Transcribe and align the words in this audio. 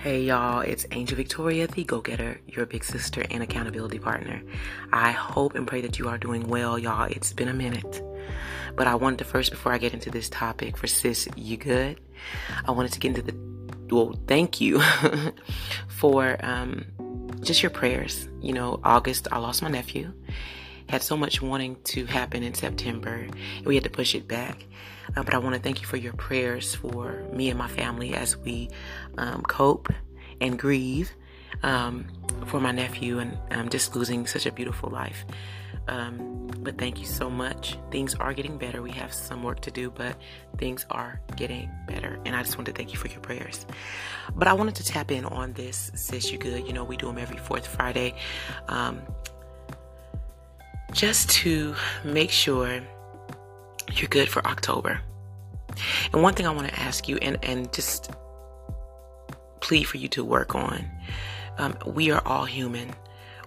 Hey 0.00 0.22
y'all, 0.22 0.60
it's 0.60 0.86
Angel 0.92 1.14
Victoria, 1.14 1.66
the 1.66 1.84
go 1.84 2.00
getter, 2.00 2.40
your 2.46 2.64
big 2.64 2.84
sister 2.84 3.22
and 3.30 3.42
accountability 3.42 3.98
partner. 3.98 4.42
I 4.94 5.10
hope 5.10 5.54
and 5.54 5.66
pray 5.66 5.82
that 5.82 5.98
you 5.98 6.08
are 6.08 6.16
doing 6.16 6.48
well, 6.48 6.78
y'all. 6.78 7.04
It's 7.10 7.34
been 7.34 7.48
a 7.48 7.52
minute. 7.52 8.02
But 8.76 8.86
I 8.86 8.94
wanted 8.94 9.18
to 9.18 9.24
first, 9.26 9.50
before 9.50 9.72
I 9.72 9.76
get 9.76 9.92
into 9.92 10.10
this 10.10 10.30
topic 10.30 10.78
for 10.78 10.86
sis, 10.86 11.28
you 11.36 11.58
good? 11.58 12.00
I 12.64 12.70
wanted 12.70 12.92
to 12.92 12.98
get 12.98 13.14
into 13.14 13.20
the, 13.20 13.94
well, 13.94 14.18
thank 14.26 14.58
you 14.58 14.80
for 15.88 16.38
um, 16.40 16.86
just 17.42 17.62
your 17.62 17.68
prayers. 17.68 18.26
You 18.40 18.54
know, 18.54 18.80
August, 18.82 19.28
I 19.30 19.36
lost 19.36 19.60
my 19.60 19.68
nephew. 19.68 20.14
Had 20.90 21.04
so 21.04 21.16
much 21.16 21.40
wanting 21.40 21.76
to 21.84 22.04
happen 22.04 22.42
in 22.42 22.52
September, 22.52 23.28
we 23.64 23.76
had 23.76 23.84
to 23.84 23.90
push 23.90 24.16
it 24.16 24.26
back. 24.26 24.66
Uh, 25.16 25.22
but 25.22 25.34
I 25.34 25.38
want 25.38 25.54
to 25.54 25.62
thank 25.62 25.80
you 25.80 25.86
for 25.86 25.96
your 25.96 26.12
prayers 26.14 26.74
for 26.74 27.22
me 27.32 27.48
and 27.48 27.56
my 27.56 27.68
family 27.68 28.12
as 28.12 28.36
we 28.36 28.70
um, 29.16 29.42
cope 29.42 29.88
and 30.40 30.58
grieve 30.58 31.12
um, 31.62 32.06
for 32.46 32.58
my 32.58 32.72
nephew 32.72 33.20
and 33.20 33.38
um, 33.52 33.68
just 33.68 33.94
losing 33.94 34.26
such 34.26 34.46
a 34.46 34.52
beautiful 34.52 34.90
life. 34.90 35.24
Um, 35.86 36.48
but 36.58 36.76
thank 36.76 36.98
you 36.98 37.06
so 37.06 37.30
much. 37.30 37.78
Things 37.92 38.16
are 38.16 38.34
getting 38.34 38.58
better. 38.58 38.82
We 38.82 38.90
have 38.90 39.12
some 39.12 39.44
work 39.44 39.60
to 39.60 39.70
do, 39.70 39.92
but 39.92 40.16
things 40.58 40.86
are 40.90 41.20
getting 41.36 41.70
better. 41.86 42.20
And 42.26 42.34
I 42.34 42.42
just 42.42 42.58
want 42.58 42.66
to 42.66 42.72
thank 42.72 42.92
you 42.92 42.98
for 42.98 43.06
your 43.06 43.20
prayers. 43.20 43.64
But 44.34 44.48
I 44.48 44.54
wanted 44.54 44.74
to 44.74 44.84
tap 44.84 45.12
in 45.12 45.24
on 45.24 45.52
this, 45.52 45.92
sis, 45.94 46.32
you 46.32 46.38
good. 46.38 46.66
You 46.66 46.72
know, 46.72 46.82
we 46.82 46.96
do 46.96 47.06
them 47.06 47.18
every 47.18 47.38
fourth 47.38 47.66
Friday. 47.66 48.14
Just 50.92 51.30
to 51.30 51.74
make 52.04 52.30
sure 52.30 52.80
you're 53.92 54.08
good 54.08 54.28
for 54.28 54.44
October. 54.46 55.00
And 56.12 56.22
one 56.22 56.34
thing 56.34 56.46
I 56.46 56.50
want 56.50 56.68
to 56.68 56.78
ask 56.78 57.08
you 57.08 57.16
and, 57.18 57.38
and 57.42 57.72
just 57.72 58.10
plead 59.60 59.84
for 59.84 59.98
you 59.98 60.08
to 60.08 60.24
work 60.24 60.54
on 60.54 60.84
um, 61.60 61.76
we 61.84 62.10
are 62.10 62.22
all 62.24 62.46
human. 62.46 62.94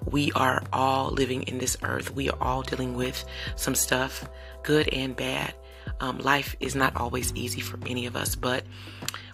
We 0.05 0.31
are 0.33 0.61
all 0.71 1.09
living 1.09 1.43
in 1.43 1.57
this 1.57 1.77
earth. 1.81 2.13
We 2.13 2.29
are 2.29 2.37
all 2.39 2.61
dealing 2.61 2.93
with 2.93 3.25
some 3.55 3.73
stuff, 3.73 4.29
good 4.61 4.87
and 4.93 5.15
bad. 5.15 5.55
Um, 5.99 6.19
life 6.19 6.55
is 6.59 6.75
not 6.75 6.95
always 6.95 7.33
easy 7.33 7.59
for 7.59 7.79
any 7.87 8.05
of 8.05 8.15
us, 8.15 8.35
but 8.35 8.65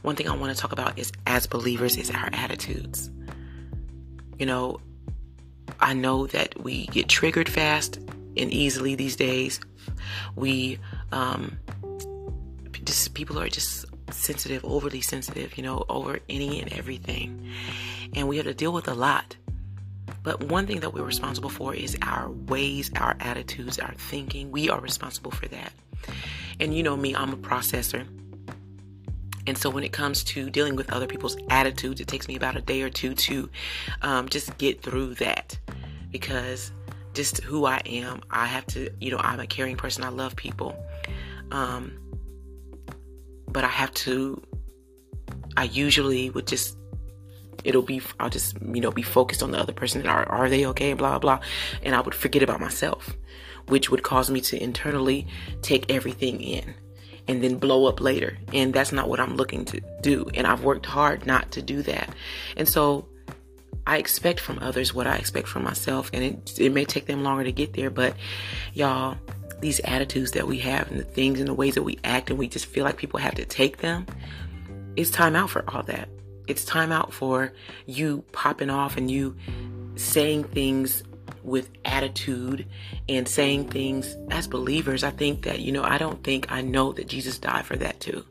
one 0.02 0.16
thing 0.16 0.30
I 0.30 0.36
want 0.36 0.56
to 0.56 0.62
talk 0.62 0.72
about 0.72 0.98
is 0.98 1.12
as 1.28 1.46
believers 1.46 1.98
is 1.98 2.10
our 2.10 2.30
attitudes. 2.32 3.12
You 4.38 4.46
know, 4.46 4.80
I 5.80 5.94
know 5.94 6.28
that 6.28 6.62
we 6.62 6.88
get 6.88 7.08
triggered 7.08 7.50
fast 7.50 7.98
and 8.38 8.52
easily 8.52 8.96
these 8.96 9.16
days. 9.16 9.60
We 10.36 10.80
um, 11.12 11.58
just 12.84 13.14
people 13.14 13.40
are 13.40 13.48
just 13.48 13.86
sensitive, 14.12 14.64
overly 14.66 15.02
sensitive, 15.02 15.58
you 15.58 15.64
know, 15.64 15.86
over 15.90 16.20
any 16.30 16.62
and 16.62 16.72
everything. 16.74 17.52
And 18.16 18.28
we 18.28 18.38
have 18.38 18.46
to 18.46 18.54
deal 18.54 18.74
with 18.74 18.88
a 18.88 18.94
lot. 18.94 19.36
But 20.24 20.44
one 20.44 20.68
thing 20.68 20.80
that 20.82 20.94
we're 20.94 21.04
responsible 21.04 21.50
for 21.50 21.74
is 21.74 21.98
our 22.02 22.30
ways, 22.30 22.92
our 22.98 23.16
attitudes, 23.20 23.80
our 23.80 23.94
thinking. 23.94 24.52
We 24.52 24.70
are 24.70 24.80
responsible 24.80 25.32
for 25.32 25.48
that. 25.48 25.72
And 26.60 26.76
you 26.76 26.84
know 26.84 26.98
me, 26.98 27.16
I'm 27.16 27.32
a 27.32 27.38
processor. 27.38 28.06
And 29.50 29.58
so 29.58 29.68
when 29.68 29.84
it 29.84 29.92
comes 29.92 30.24
to 30.26 30.48
dealing 30.52 30.76
with 30.76 30.94
other 30.94 31.08
people's 31.08 31.36
attitudes, 31.50 32.00
it 32.00 32.08
takes 32.08 32.28
me 32.28 32.36
about 32.36 32.56
a 32.56 32.62
day 32.62 32.84
or 32.84 32.90
two 32.92 33.16
to 33.16 33.50
um, 34.04 34.30
just 34.30 34.56
get 34.60 34.84
through 34.84 35.16
that 35.16 35.58
because 36.12 36.72
just 37.16 37.42
who 37.42 37.66
I 37.66 37.82
am, 37.88 38.22
I 38.30 38.46
have 38.46 38.68
to, 38.68 38.92
you 39.02 39.10
know, 39.10 39.18
I'm 39.18 39.40
a 39.40 39.48
caring 39.48 39.76
person. 39.76 40.04
I 40.04 40.10
love 40.10 40.36
people. 40.36 40.78
Um, 41.50 41.98
but 43.48 43.64
I 43.64 43.70
have 43.70 43.92
to, 44.06 44.40
I 45.58 45.64
usually 45.64 46.30
would 46.30 46.46
just, 46.46 46.78
it'll 47.64 47.82
be, 47.82 48.04
I'll 48.20 48.30
just, 48.30 48.56
you 48.62 48.82
know, 48.82 48.92
be 48.92 49.02
focused 49.02 49.42
on 49.42 49.50
the 49.50 49.60
other 49.60 49.74
person. 49.74 50.06
Are, 50.06 50.30
are 50.30 50.48
they 50.48 50.68
okay? 50.68 50.94
Blah, 50.94 51.18
blah. 51.18 51.40
And 51.82 51.96
I 51.96 52.02
would 52.02 52.14
forget 52.14 52.44
about 52.44 52.60
myself, 52.60 53.18
which 53.68 53.90
would 53.90 54.04
cause 54.04 54.30
me 54.30 54.42
to 54.42 54.62
internally 54.62 55.26
take 55.64 55.92
everything 55.92 56.40
in 56.40 56.76
and 57.30 57.44
then 57.44 57.60
blow 57.60 57.86
up 57.86 58.02
later. 58.02 58.40
And 58.52 58.74
that's 58.74 58.92
not 58.92 59.08
what 59.08 59.20
I'm 59.20 59.36
looking 59.36 59.64
to 59.66 59.80
do. 60.02 60.28
And 60.34 60.48
I've 60.48 60.64
worked 60.64 60.88
hard 60.88 61.28
not 61.28 61.52
to 61.52 61.62
do 61.62 61.84
that. 61.84 62.10
And 62.58 62.68
so 62.68 63.08
I 63.86 63.98
expect 63.98 64.40
from 64.40 64.58
others 64.60 64.96
what 64.96 65.06
I 65.06 65.16
expect 65.18 65.48
from 65.48 65.64
myself. 65.64 66.10
And 66.12 66.24
it, 66.24 66.60
it 66.60 66.74
may 66.74 66.86
take 66.86 67.06
them 67.06 67.24
longer 67.24 67.44
to 67.44 67.52
get 67.52 67.74
there, 67.74 67.92
but 67.92 68.16
y'all, 68.74 69.16
these 69.60 69.80
attitudes 69.82 70.32
that 70.32 70.48
we 70.48 70.58
have 70.60 70.90
and 70.90 71.00
the 71.00 71.04
things 71.04 71.40
and 71.40 71.48
the 71.48 71.54
ways 71.54 71.76
that 71.76 71.84
we 71.84 72.00
act 72.04 72.32
and 72.32 72.40
we 72.40 72.48
just 72.48 72.66
feel 72.66 72.84
like 72.84 72.98
people 72.98 73.20
have 73.20 73.36
to 73.36 73.46
take 73.46 73.78
them, 73.78 74.08
it's 74.96 75.12
time 75.12 75.36
out 75.36 75.52
for 75.52 75.64
all 75.68 75.84
that. 75.84 76.10
It's 76.48 76.66
time 76.66 76.92
out 76.92 77.14
for 77.14 77.54
you 77.86 78.24
popping 78.32 78.72
off 78.72 78.98
and 78.98 79.12
you 79.12 79.36
saying 79.98 80.46
things 80.46 81.04
with 81.50 81.70
attitude 81.86 82.68
and 83.08 83.28
saying 83.28 83.70
things 83.70 84.16
as 84.32 84.48
believers. 84.48 85.04
I 85.04 85.12
think 85.12 85.44
that, 85.44 85.60
you 85.60 85.72
know, 85.72 85.84
I 85.84 85.98
don't 85.98 86.24
think 86.24 86.52
I 86.52 86.62
know 86.62 86.94
that 86.94 87.08
Jesus 87.08 87.40
died 87.40 87.66
for 87.66 87.76
that 87.78 88.00
too. 88.00 88.26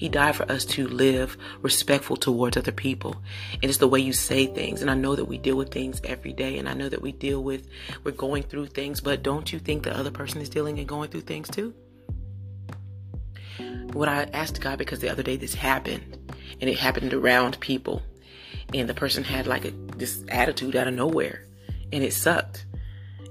He 0.00 0.08
died 0.08 0.34
for 0.34 0.50
us 0.50 0.64
to 0.64 0.88
live 0.88 1.36
respectful 1.60 2.16
towards 2.16 2.56
other 2.56 2.72
people. 2.72 3.16
And 3.54 3.64
it's 3.64 3.76
the 3.76 3.86
way 3.86 4.00
you 4.00 4.14
say 4.14 4.46
things. 4.46 4.80
And 4.80 4.90
I 4.90 4.94
know 4.94 5.14
that 5.14 5.26
we 5.26 5.36
deal 5.36 5.56
with 5.56 5.70
things 5.70 6.00
every 6.04 6.32
day. 6.32 6.56
And 6.56 6.66
I 6.66 6.72
know 6.72 6.88
that 6.88 7.02
we 7.02 7.12
deal 7.12 7.42
with, 7.42 7.68
we're 8.02 8.12
going 8.12 8.44
through 8.44 8.68
things. 8.68 9.02
But 9.02 9.22
don't 9.22 9.52
you 9.52 9.58
think 9.58 9.82
the 9.82 9.94
other 9.94 10.10
person 10.10 10.40
is 10.40 10.48
dealing 10.48 10.78
and 10.78 10.88
going 10.88 11.10
through 11.10 11.20
things 11.22 11.50
too? 11.50 11.74
What 13.92 14.08
I 14.08 14.22
asked 14.32 14.62
God, 14.62 14.78
because 14.78 15.00
the 15.00 15.10
other 15.10 15.22
day 15.22 15.36
this 15.36 15.52
happened, 15.52 16.16
and 16.62 16.70
it 16.70 16.78
happened 16.78 17.12
around 17.12 17.60
people. 17.60 18.00
And 18.72 18.88
the 18.88 18.94
person 18.94 19.22
had 19.22 19.46
like 19.46 19.66
a, 19.66 19.70
this 19.98 20.24
attitude 20.30 20.76
out 20.76 20.88
of 20.88 20.94
nowhere. 20.94 21.44
And 21.92 22.04
it 22.04 22.12
sucked. 22.12 22.66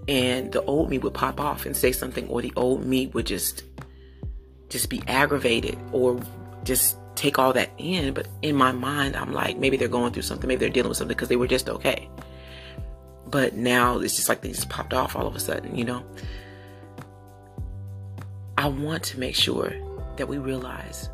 And 0.07 0.51
the 0.51 0.63
old 0.63 0.89
me 0.89 0.97
would 0.97 1.13
pop 1.13 1.39
off 1.39 1.65
and 1.65 1.75
say 1.75 1.91
something, 1.91 2.27
or 2.27 2.41
the 2.41 2.53
old 2.55 2.85
me 2.85 3.07
would 3.07 3.25
just 3.25 3.63
just 4.69 4.89
be 4.89 5.01
aggravated 5.07 5.77
or 5.91 6.19
just 6.63 6.97
take 7.15 7.37
all 7.39 7.53
that 7.53 7.69
in. 7.77 8.13
But 8.13 8.27
in 8.41 8.55
my 8.55 8.71
mind, 8.71 9.15
I'm 9.15 9.33
like, 9.33 9.57
maybe 9.57 9.77
they're 9.77 9.87
going 9.87 10.13
through 10.13 10.23
something. 10.23 10.47
Maybe 10.47 10.59
they're 10.59 10.69
dealing 10.69 10.89
with 10.89 10.97
something 10.97 11.15
because 11.15 11.29
they 11.29 11.35
were 11.35 11.47
just 11.47 11.69
okay. 11.69 12.09
But 13.27 13.55
now 13.55 13.99
it's 13.99 14.15
just 14.15 14.29
like 14.29 14.41
they 14.41 14.49
just 14.49 14.69
popped 14.69 14.93
off 14.93 15.15
all 15.15 15.27
of 15.27 15.35
a 15.35 15.39
sudden, 15.39 15.75
you 15.75 15.85
know? 15.85 16.03
I 18.57 18.67
want 18.67 19.03
to 19.03 19.19
make 19.19 19.35
sure 19.35 19.73
that 20.17 20.27
we 20.27 20.37
realize 20.37 21.09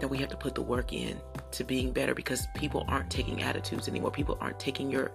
that 0.00 0.08
we 0.08 0.18
have 0.18 0.28
to 0.30 0.36
put 0.36 0.54
the 0.54 0.62
work 0.62 0.92
in 0.92 1.20
to 1.56 1.64
being 1.64 1.92
better 1.92 2.14
because 2.14 2.46
people 2.54 2.84
aren't 2.88 3.10
taking 3.10 3.42
attitudes 3.42 3.88
anymore. 3.88 4.10
People 4.10 4.38
aren't 4.40 4.60
taking 4.60 4.90
your 4.90 5.12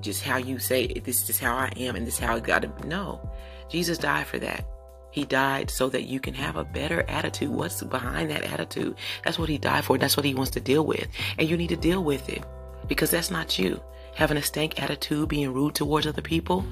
just 0.00 0.22
how 0.22 0.36
you 0.36 0.58
say 0.58 0.86
this 0.86 1.28
is 1.28 1.38
how 1.38 1.56
I 1.56 1.72
am 1.76 1.96
and 1.96 2.06
this 2.06 2.14
is 2.14 2.20
how 2.20 2.36
I 2.36 2.40
got 2.40 2.62
to. 2.62 2.86
No, 2.86 3.20
Jesus 3.68 3.98
died 3.98 4.26
for 4.26 4.38
that. 4.38 4.64
He 5.10 5.24
died 5.24 5.70
so 5.70 5.88
that 5.88 6.04
you 6.04 6.20
can 6.20 6.34
have 6.34 6.56
a 6.56 6.64
better 6.64 7.04
attitude. 7.08 7.50
What's 7.50 7.82
behind 7.82 8.30
that 8.30 8.44
attitude? 8.44 8.94
That's 9.24 9.38
what 9.38 9.48
he 9.48 9.58
died 9.58 9.84
for. 9.84 9.98
That's 9.98 10.16
what 10.16 10.24
he 10.24 10.34
wants 10.34 10.52
to 10.52 10.60
deal 10.60 10.86
with. 10.86 11.08
And 11.38 11.48
you 11.48 11.56
need 11.56 11.70
to 11.70 11.76
deal 11.76 12.04
with 12.04 12.28
it 12.28 12.44
because 12.86 13.10
that's 13.10 13.30
not 13.30 13.58
you. 13.58 13.82
Having 14.14 14.36
a 14.36 14.42
stank 14.42 14.80
attitude, 14.80 15.28
being 15.28 15.52
rude 15.52 15.74
towards 15.74 16.06
other 16.06 16.22
people, 16.22 16.64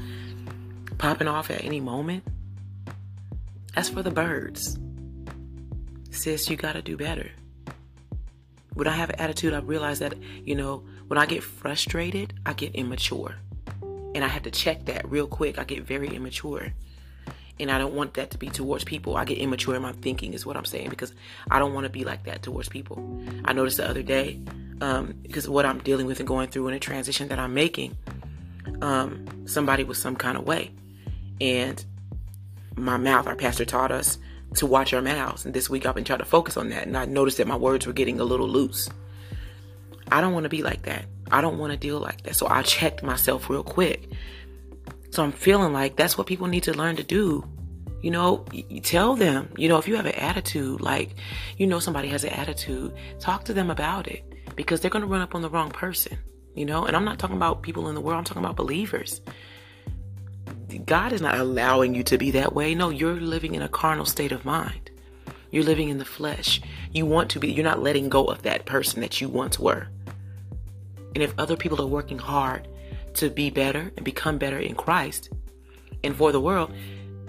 popping 0.98 1.28
off 1.28 1.50
at 1.50 1.64
any 1.64 1.80
moment. 1.80 2.24
That's 3.74 3.88
for 3.88 4.02
the 4.02 4.10
birds. 4.10 4.78
Sis, 6.10 6.48
you 6.48 6.56
got 6.56 6.72
to 6.72 6.82
do 6.82 6.96
better. 6.96 7.30
When 8.78 8.86
I 8.86 8.92
have 8.92 9.10
an 9.10 9.16
attitude, 9.18 9.54
I 9.54 9.58
realize 9.58 9.98
that, 9.98 10.14
you 10.44 10.54
know, 10.54 10.84
when 11.08 11.18
I 11.18 11.26
get 11.26 11.42
frustrated, 11.42 12.32
I 12.46 12.52
get 12.52 12.76
immature. 12.76 13.34
And 14.14 14.24
I 14.24 14.28
have 14.28 14.44
to 14.44 14.52
check 14.52 14.84
that 14.84 15.10
real 15.10 15.26
quick. 15.26 15.58
I 15.58 15.64
get 15.64 15.82
very 15.82 16.14
immature 16.14 16.72
and 17.58 17.72
I 17.72 17.78
don't 17.78 17.94
want 17.94 18.14
that 18.14 18.30
to 18.30 18.38
be 18.38 18.48
towards 18.48 18.84
people. 18.84 19.16
I 19.16 19.24
get 19.24 19.38
immature 19.38 19.74
in 19.74 19.82
my 19.82 19.90
thinking, 19.94 20.32
is 20.32 20.46
what 20.46 20.56
I'm 20.56 20.64
saying, 20.64 20.90
because 20.90 21.12
I 21.50 21.58
don't 21.58 21.74
want 21.74 21.86
to 21.86 21.90
be 21.90 22.04
like 22.04 22.22
that 22.26 22.44
towards 22.44 22.68
people. 22.68 23.20
I 23.44 23.52
noticed 23.52 23.78
the 23.78 23.90
other 23.90 24.04
day, 24.04 24.40
um, 24.80 25.12
because 25.22 25.48
what 25.48 25.66
I'm 25.66 25.80
dealing 25.80 26.06
with 26.06 26.20
and 26.20 26.28
going 26.28 26.48
through 26.48 26.68
in 26.68 26.74
a 26.74 26.78
transition 26.78 27.26
that 27.30 27.40
I'm 27.40 27.54
making, 27.54 27.96
um, 28.80 29.26
somebody 29.44 29.82
was 29.82 29.98
some 29.98 30.14
kind 30.14 30.38
of 30.38 30.46
way. 30.46 30.70
And 31.40 31.84
my 32.76 32.96
mouth, 32.96 33.26
our 33.26 33.34
pastor 33.34 33.64
taught 33.64 33.90
us 33.90 34.18
to 34.56 34.66
watch 34.66 34.92
our 34.92 35.02
mouths. 35.02 35.44
And 35.44 35.54
this 35.54 35.68
week 35.68 35.86
I've 35.86 35.94
been 35.94 36.04
trying 36.04 36.20
to 36.20 36.24
focus 36.24 36.56
on 36.56 36.70
that. 36.70 36.86
And 36.86 36.96
I 36.96 37.04
noticed 37.04 37.38
that 37.38 37.46
my 37.46 37.56
words 37.56 37.86
were 37.86 37.92
getting 37.92 38.20
a 38.20 38.24
little 38.24 38.48
loose. 38.48 38.88
I 40.10 40.20
don't 40.20 40.32
want 40.32 40.44
to 40.44 40.48
be 40.48 40.62
like 40.62 40.82
that. 40.82 41.04
I 41.30 41.40
don't 41.40 41.58
want 41.58 41.72
to 41.72 41.78
deal 41.78 41.98
like 42.00 42.22
that. 42.22 42.34
So 42.34 42.48
I 42.48 42.62
checked 42.62 43.02
myself 43.02 43.50
real 43.50 43.62
quick 43.62 44.08
so 45.10 45.22
I'm 45.24 45.32
feeling 45.32 45.72
like 45.72 45.96
that's 45.96 46.18
what 46.18 46.26
people 46.26 46.46
need 46.46 46.64
to 46.64 46.74
learn 46.74 46.96
to 46.96 47.02
do. 47.02 47.44
You 48.02 48.10
know, 48.12 48.44
you 48.52 48.80
tell 48.80 49.16
them, 49.16 49.48
you 49.56 49.68
know, 49.68 49.78
if 49.78 49.88
you 49.88 49.96
have 49.96 50.06
an 50.06 50.14
attitude, 50.14 50.80
like, 50.80 51.16
you 51.56 51.66
know, 51.66 51.80
somebody 51.80 52.08
has 52.08 52.22
an 52.22 52.30
attitude, 52.30 52.94
talk 53.18 53.44
to 53.46 53.54
them 53.54 53.70
about 53.70 54.06
it 54.06 54.22
because 54.54 54.80
they're 54.80 54.90
going 54.90 55.02
to 55.02 55.08
run 55.08 55.20
up 55.20 55.34
on 55.34 55.42
the 55.42 55.50
wrong 55.50 55.70
person, 55.70 56.16
you 56.54 56.64
know? 56.64 56.84
And 56.84 56.96
I'm 56.96 57.04
not 57.04 57.18
talking 57.18 57.36
about 57.36 57.62
people 57.62 57.88
in 57.88 57.96
the 57.96 58.00
world, 58.00 58.18
I'm 58.18 58.24
talking 58.24 58.44
about 58.44 58.54
believers. 58.54 59.20
God 60.84 61.12
is 61.12 61.22
not 61.22 61.38
allowing 61.38 61.94
you 61.94 62.02
to 62.04 62.18
be 62.18 62.30
that 62.32 62.54
way. 62.54 62.74
No, 62.74 62.90
you're 62.90 63.14
living 63.14 63.54
in 63.54 63.62
a 63.62 63.68
carnal 63.68 64.04
state 64.04 64.32
of 64.32 64.44
mind. 64.44 64.90
You're 65.50 65.64
living 65.64 65.88
in 65.88 65.98
the 65.98 66.04
flesh. 66.04 66.60
You 66.92 67.06
want 67.06 67.30
to 67.30 67.40
be, 67.40 67.50
you're 67.50 67.64
not 67.64 67.82
letting 67.82 68.08
go 68.08 68.26
of 68.26 68.42
that 68.42 68.66
person 68.66 69.00
that 69.00 69.20
you 69.20 69.28
once 69.28 69.58
were. 69.58 69.88
And 71.14 71.22
if 71.22 71.32
other 71.38 71.56
people 71.56 71.80
are 71.80 71.86
working 71.86 72.18
hard 72.18 72.68
to 73.14 73.30
be 73.30 73.48
better 73.50 73.90
and 73.96 74.04
become 74.04 74.36
better 74.36 74.58
in 74.58 74.74
Christ 74.74 75.30
and 76.04 76.14
for 76.14 76.32
the 76.32 76.40
world, 76.40 76.72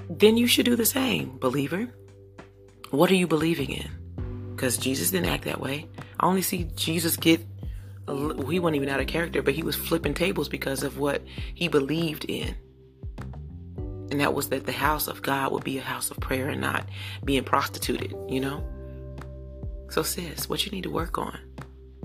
then 0.09 0.35
you 0.37 0.47
should 0.47 0.65
do 0.65 0.75
the 0.75 0.85
same, 0.85 1.37
believer. 1.37 1.87
What 2.91 3.09
are 3.09 3.15
you 3.15 3.27
believing 3.27 3.69
in? 3.69 4.53
Because 4.55 4.77
Jesus 4.77 5.11
didn't 5.11 5.29
act 5.29 5.45
that 5.45 5.61
way. 5.61 5.87
I 6.19 6.25
only 6.25 6.41
see 6.41 6.65
Jesus 6.75 7.15
get, 7.15 7.39
he 8.07 8.59
wasn't 8.59 8.75
even 8.75 8.89
out 8.89 8.99
of 8.99 9.07
character, 9.07 9.41
but 9.41 9.53
he 9.53 9.63
was 9.63 9.75
flipping 9.75 10.13
tables 10.13 10.49
because 10.49 10.83
of 10.83 10.97
what 10.97 11.23
he 11.53 11.69
believed 11.69 12.25
in. 12.25 12.55
And 14.11 14.19
that 14.19 14.33
was 14.33 14.49
that 14.49 14.65
the 14.65 14.71
house 14.71 15.07
of 15.07 15.21
God 15.21 15.51
would 15.51 15.63
be 15.63 15.77
a 15.77 15.81
house 15.81 16.09
of 16.09 16.19
prayer 16.19 16.49
and 16.49 16.61
not 16.61 16.87
being 17.23 17.43
prostituted, 17.43 18.15
you 18.27 18.39
know? 18.39 18.63
So, 19.89 20.03
sis, 20.03 20.49
what 20.49 20.65
you 20.65 20.71
need 20.71 20.83
to 20.83 20.89
work 20.89 21.17
on? 21.17 21.37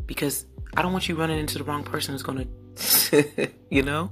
Because 0.06 0.46
I 0.76 0.82
don't 0.82 0.92
want 0.92 1.08
you 1.08 1.16
running 1.16 1.38
into 1.38 1.58
the 1.58 1.64
wrong 1.64 1.82
person 1.82 2.12
who's 2.12 2.22
going 2.22 2.46
to, 2.76 3.50
you 3.70 3.82
know? 3.82 4.10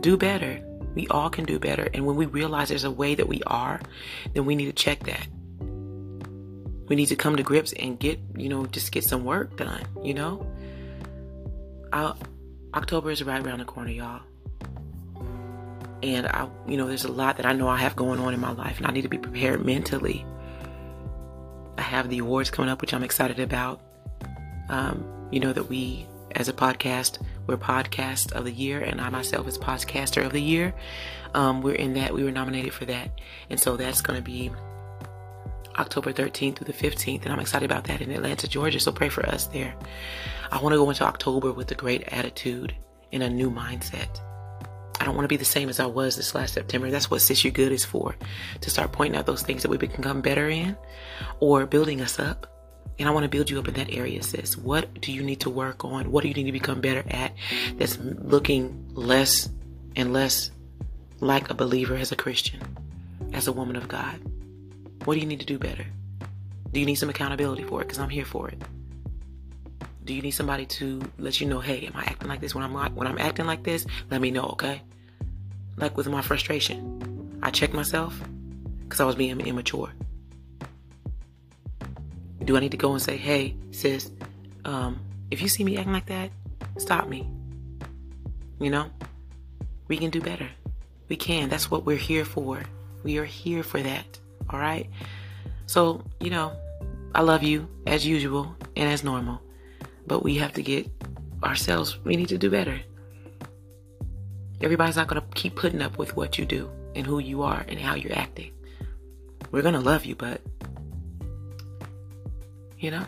Do 0.00 0.16
better. 0.16 0.60
We 0.94 1.08
all 1.08 1.28
can 1.28 1.44
do 1.44 1.58
better. 1.58 1.88
And 1.92 2.06
when 2.06 2.16
we 2.16 2.26
realize 2.26 2.70
there's 2.70 2.84
a 2.84 2.90
way 2.90 3.14
that 3.14 3.28
we 3.28 3.42
are, 3.46 3.80
then 4.32 4.46
we 4.46 4.54
need 4.56 4.66
to 4.66 4.72
check 4.72 5.00
that. 5.04 5.26
We 6.88 6.96
need 6.96 7.06
to 7.06 7.16
come 7.16 7.36
to 7.36 7.42
grips 7.42 7.72
and 7.74 7.98
get, 7.98 8.18
you 8.36 8.48
know, 8.48 8.66
just 8.66 8.92
get 8.92 9.04
some 9.04 9.24
work 9.24 9.56
done, 9.56 9.84
you 10.02 10.14
know? 10.14 10.46
I'll, 11.92 12.18
October 12.74 13.10
is 13.10 13.22
right 13.22 13.44
around 13.44 13.58
the 13.58 13.66
corner, 13.66 13.90
y'all 13.90 14.22
and 16.02 16.26
I, 16.26 16.48
you 16.66 16.76
know, 16.76 16.86
there's 16.86 17.04
a 17.04 17.12
lot 17.12 17.36
that 17.36 17.46
I 17.46 17.52
know 17.52 17.68
I 17.68 17.78
have 17.78 17.94
going 17.96 18.20
on 18.20 18.34
in 18.34 18.40
my 18.40 18.52
life, 18.52 18.78
and 18.78 18.86
I 18.86 18.90
need 18.90 19.02
to 19.02 19.08
be 19.08 19.18
prepared 19.18 19.64
mentally. 19.64 20.24
I 21.78 21.82
have 21.82 22.08
the 22.08 22.18
awards 22.18 22.50
coming 22.50 22.70
up, 22.70 22.80
which 22.80 22.92
I'm 22.92 23.04
excited 23.04 23.40
about. 23.40 23.80
Um, 24.68 25.28
you 25.30 25.40
know 25.40 25.52
that 25.52 25.68
we, 25.68 26.06
as 26.32 26.48
a 26.48 26.52
podcast, 26.52 27.24
we're 27.46 27.56
podcast 27.56 28.32
of 28.32 28.44
the 28.44 28.52
year, 28.52 28.80
and 28.80 29.00
I 29.00 29.10
myself 29.10 29.46
is 29.46 29.58
podcaster 29.58 30.24
of 30.24 30.32
the 30.32 30.42
year. 30.42 30.74
Um, 31.34 31.62
we're 31.62 31.74
in 31.74 31.94
that. 31.94 32.12
We 32.12 32.24
were 32.24 32.30
nominated 32.30 32.74
for 32.74 32.84
that, 32.86 33.10
and 33.48 33.58
so 33.58 33.76
that's 33.76 34.02
going 34.02 34.18
to 34.18 34.22
be 34.22 34.50
October 35.78 36.12
13th 36.12 36.56
through 36.56 36.66
the 36.66 36.72
15th, 36.72 37.22
and 37.22 37.32
I'm 37.32 37.40
excited 37.40 37.70
about 37.70 37.84
that 37.84 38.00
in 38.00 38.10
Atlanta, 38.10 38.48
Georgia. 38.48 38.80
So 38.80 38.92
pray 38.92 39.08
for 39.08 39.24
us 39.26 39.46
there. 39.46 39.74
I 40.50 40.60
want 40.60 40.74
to 40.74 40.78
go 40.78 40.90
into 40.90 41.04
October 41.04 41.52
with 41.52 41.70
a 41.70 41.74
great 41.74 42.02
attitude 42.08 42.74
and 43.12 43.22
a 43.22 43.30
new 43.30 43.50
mindset. 43.50 44.20
I 45.02 45.04
don't 45.04 45.16
want 45.16 45.24
to 45.24 45.28
be 45.28 45.36
the 45.36 45.44
same 45.44 45.68
as 45.68 45.80
I 45.80 45.86
was 45.86 46.14
this 46.14 46.32
last 46.32 46.54
September. 46.54 46.88
That's 46.88 47.10
what 47.10 47.22
Sis 47.22 47.44
You 47.44 47.50
Good 47.50 47.72
is 47.72 47.84
for. 47.84 48.14
To 48.60 48.70
start 48.70 48.92
pointing 48.92 49.18
out 49.18 49.26
those 49.26 49.42
things 49.42 49.62
that 49.62 49.68
we 49.68 49.76
become 49.76 50.20
better 50.20 50.48
in 50.48 50.76
or 51.40 51.66
building 51.66 52.00
us 52.00 52.20
up. 52.20 52.46
And 53.00 53.08
I 53.08 53.10
want 53.10 53.24
to 53.24 53.28
build 53.28 53.50
you 53.50 53.58
up 53.58 53.66
in 53.66 53.74
that 53.74 53.90
area, 53.90 54.22
sis. 54.22 54.56
What 54.56 55.00
do 55.00 55.10
you 55.10 55.24
need 55.24 55.40
to 55.40 55.50
work 55.50 55.84
on? 55.84 56.12
What 56.12 56.22
do 56.22 56.28
you 56.28 56.34
need 56.34 56.44
to 56.44 56.52
become 56.52 56.80
better 56.80 57.02
at 57.08 57.34
that's 57.78 57.98
looking 57.98 58.90
less 58.94 59.50
and 59.96 60.12
less 60.12 60.52
like 61.18 61.50
a 61.50 61.54
believer 61.54 61.96
as 61.96 62.12
a 62.12 62.16
Christian, 62.16 62.60
as 63.32 63.48
a 63.48 63.52
woman 63.52 63.74
of 63.74 63.88
God? 63.88 64.20
What 65.04 65.14
do 65.14 65.20
you 65.20 65.26
need 65.26 65.40
to 65.40 65.46
do 65.46 65.58
better? 65.58 65.84
Do 66.70 66.78
you 66.78 66.86
need 66.86 66.94
some 66.94 67.10
accountability 67.10 67.64
for 67.64 67.80
it? 67.80 67.88
Because 67.88 67.98
I'm 67.98 68.08
here 68.08 68.24
for 68.24 68.50
it. 68.50 68.62
Do 70.04 70.14
you 70.14 70.22
need 70.22 70.30
somebody 70.30 70.66
to 70.66 71.02
let 71.18 71.40
you 71.40 71.48
know, 71.48 71.58
hey, 71.58 71.86
am 71.86 71.96
I 71.96 72.04
acting 72.04 72.28
like 72.28 72.40
this 72.40 72.54
when 72.54 72.62
I'm 72.62 72.94
when 72.94 73.08
I'm 73.08 73.18
acting 73.18 73.46
like 73.46 73.64
this? 73.64 73.84
Let 74.08 74.20
me 74.20 74.30
know, 74.30 74.44
okay? 74.50 74.80
Like 75.76 75.96
with 75.96 76.08
my 76.08 76.22
frustration, 76.22 77.38
I 77.42 77.50
checked 77.50 77.74
myself 77.74 78.18
because 78.82 79.00
I 79.00 79.04
was 79.04 79.16
being 79.16 79.40
immature. 79.40 79.90
Do 82.44 82.56
I 82.56 82.60
need 82.60 82.72
to 82.72 82.76
go 82.76 82.92
and 82.92 83.00
say, 83.00 83.16
hey, 83.16 83.56
sis, 83.70 84.10
um, 84.64 85.00
if 85.30 85.40
you 85.40 85.48
see 85.48 85.64
me 85.64 85.76
acting 85.76 85.92
like 85.92 86.06
that, 86.06 86.30
stop 86.78 87.08
me? 87.08 87.28
You 88.60 88.70
know, 88.70 88.90
we 89.88 89.96
can 89.96 90.10
do 90.10 90.20
better. 90.20 90.48
We 91.08 91.16
can. 91.16 91.48
That's 91.48 91.70
what 91.70 91.84
we're 91.84 91.96
here 91.96 92.24
for. 92.24 92.62
We 93.02 93.18
are 93.18 93.24
here 93.24 93.62
for 93.62 93.80
that. 93.82 94.18
All 94.50 94.58
right. 94.58 94.88
So, 95.66 96.02
you 96.20 96.30
know, 96.30 96.52
I 97.14 97.22
love 97.22 97.42
you 97.42 97.68
as 97.86 98.06
usual 98.06 98.54
and 98.76 98.88
as 98.88 99.02
normal. 99.04 99.40
But 100.06 100.22
we 100.22 100.36
have 100.36 100.52
to 100.54 100.62
get 100.62 100.90
ourselves, 101.42 101.98
we 102.04 102.16
need 102.16 102.28
to 102.28 102.38
do 102.38 102.50
better. 102.50 102.80
Everybody's 104.62 104.96
not 104.96 105.08
going 105.08 105.20
to 105.20 105.28
keep 105.34 105.56
putting 105.56 105.82
up 105.82 105.98
with 105.98 106.16
what 106.16 106.38
you 106.38 106.44
do 106.44 106.70
and 106.94 107.06
who 107.06 107.18
you 107.18 107.42
are 107.42 107.64
and 107.68 107.78
how 107.78 107.94
you're 107.94 108.16
acting. 108.16 108.52
We're 109.50 109.62
going 109.62 109.74
to 109.74 109.80
love 109.80 110.04
you, 110.04 110.14
but, 110.14 110.40
you 112.78 112.90
know? 112.90 113.04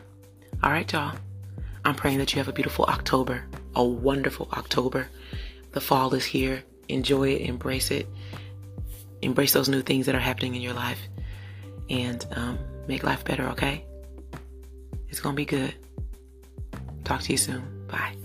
All 0.63 0.71
right, 0.71 0.91
y'all. 0.93 1.17
I'm 1.85 1.95
praying 1.95 2.19
that 2.19 2.33
you 2.33 2.39
have 2.39 2.49
a 2.49 2.53
beautiful 2.53 2.87
October, 2.87 3.45
a 3.75 3.85
wonderful 3.85 4.49
October. 4.53 5.09
The 5.73 5.81
fall 5.81 6.15
is 6.15 6.25
here. 6.25 6.65
Enjoy 6.89 7.29
it, 7.29 7.43
embrace 7.43 7.91
it, 7.91 8.07
embrace 9.23 9.53
those 9.53 9.69
new 9.69 9.83
things 9.83 10.07
that 10.07 10.15
are 10.15 10.21
happening 10.21 10.55
in 10.55 10.61
your 10.61 10.75
life, 10.75 11.01
and 11.89 12.27
um, 12.33 12.59
make 12.87 13.05
life 13.05 13.25
better, 13.25 13.49
okay? 13.49 13.85
It's 15.09 15.21
going 15.21 15.35
to 15.35 15.37
be 15.37 15.47
good. 15.47 15.75
Talk 17.05 17.23
to 17.23 17.33
you 17.33 17.39
soon. 17.39 17.87
Bye. 17.87 18.24